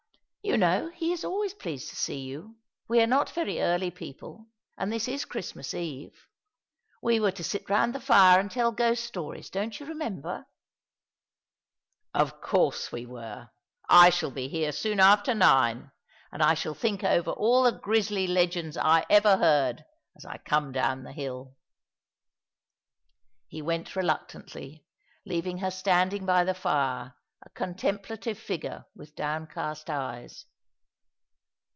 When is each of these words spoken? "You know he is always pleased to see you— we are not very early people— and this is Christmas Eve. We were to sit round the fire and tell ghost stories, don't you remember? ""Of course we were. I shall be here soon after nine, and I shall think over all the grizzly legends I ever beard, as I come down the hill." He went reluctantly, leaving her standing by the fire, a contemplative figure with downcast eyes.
"You 0.51 0.57
know 0.57 0.89
he 0.89 1.13
is 1.13 1.23
always 1.23 1.53
pleased 1.53 1.89
to 1.89 1.95
see 1.95 2.21
you— 2.21 2.57
we 2.89 2.99
are 2.99 3.05
not 3.07 3.29
very 3.29 3.61
early 3.61 3.91
people— 3.91 4.47
and 4.77 4.91
this 4.91 5.07
is 5.07 5.23
Christmas 5.23 5.71
Eve. 5.75 6.27
We 6.99 7.19
were 7.19 7.31
to 7.33 7.43
sit 7.43 7.69
round 7.69 7.93
the 7.93 7.99
fire 7.99 8.39
and 8.39 8.49
tell 8.49 8.71
ghost 8.71 9.03
stories, 9.03 9.51
don't 9.51 9.79
you 9.79 9.85
remember? 9.85 10.47
""Of 12.15 12.41
course 12.41 12.91
we 12.91 13.05
were. 13.05 13.51
I 13.87 14.09
shall 14.09 14.31
be 14.31 14.47
here 14.47 14.71
soon 14.71 14.99
after 14.99 15.35
nine, 15.35 15.91
and 16.31 16.41
I 16.41 16.55
shall 16.55 16.73
think 16.73 17.03
over 17.03 17.29
all 17.29 17.61
the 17.61 17.71
grizzly 17.77 18.25
legends 18.25 18.75
I 18.75 19.05
ever 19.11 19.37
beard, 19.37 19.85
as 20.17 20.25
I 20.25 20.37
come 20.39 20.71
down 20.71 21.03
the 21.03 21.13
hill." 21.13 21.55
He 23.47 23.61
went 23.61 23.95
reluctantly, 23.95 24.85
leaving 25.23 25.59
her 25.59 25.71
standing 25.71 26.25
by 26.25 26.43
the 26.43 26.55
fire, 26.55 27.13
a 27.43 27.49
contemplative 27.49 28.37
figure 28.37 28.85
with 28.95 29.15
downcast 29.15 29.89
eyes. 29.89 30.45